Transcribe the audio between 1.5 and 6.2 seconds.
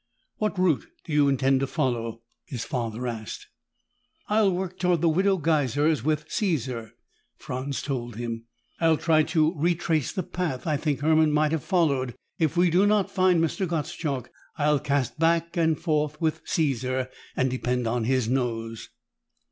to follow?" his father asked. "I'll work toward the Widow Geiser's